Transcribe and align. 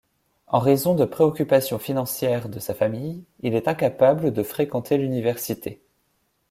En 0.47 0.57
raison 0.57 0.95
de 0.95 1.05
préoccupations 1.05 1.77
financières 1.77 2.49
de 2.49 2.57
sa 2.59 2.73
famille, 2.73 3.23
il 3.41 3.53
est 3.53 3.67
incapable 3.67 4.33
de 4.33 4.41
fréquenter 4.41 4.97
l'université. 4.97 5.79